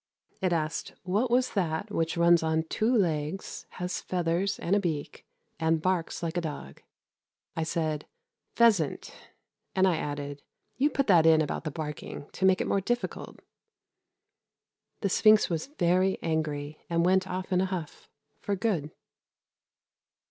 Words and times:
It 0.41 0.51
asked 0.51 0.93
what 1.03 1.29
was 1.29 1.51
that 1.53 1.91
which 1.91 2.17
runs 2.17 2.41
on 2.41 2.63
two 2.63 2.91
legs, 2.91 3.67
has 3.73 4.01
feathers 4.01 4.57
and 4.57 4.75
a 4.75 4.79
beak, 4.79 5.27
and 5.59 5.79
barks 5.79 6.23
like 6.23 6.37
a 6.37 6.41
dog. 6.41 6.81
I 7.55 7.61
said 7.61 8.07
"pheasant," 8.55 9.13
and 9.75 9.87
I 9.87 9.97
added, 9.97 10.41
"You 10.75 10.89
put 10.89 11.05
that 11.05 11.27
in 11.27 11.39
about 11.39 11.65
the 11.65 11.69
barking 11.69 12.27
to 12.31 12.45
make 12.45 12.59
it 12.61 12.67
more 12.67 12.81
difficult." 12.81 13.41
The 15.01 15.09
Sphinx 15.09 15.51
was 15.51 15.67
very 15.67 16.17
angry 16.23 16.83
and 16.89 17.05
went 17.05 17.27
off 17.29 17.51
in 17.53 17.61
a 17.61 17.65
huff, 17.65 18.09
for 18.39 18.55
good. 18.55 18.89